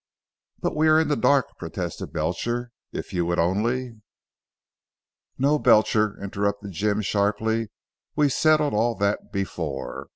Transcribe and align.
"But 0.59 0.75
we 0.75 0.87
are 0.87 0.99
in 0.99 1.09
the 1.09 1.15
dark," 1.15 1.45
protested 1.59 2.11
Belcher, 2.11 2.71
"if 2.91 3.13
you 3.13 3.23
would 3.27 3.37
only" 3.37 4.01
"No, 5.37 5.59
Belcher," 5.59 6.17
interrupted 6.19 6.71
Jim 6.71 7.01
sharply, 7.03 7.69
"we 8.15 8.27
settled 8.27 8.73
all 8.73 8.95
that 8.95 9.31
before. 9.31 10.07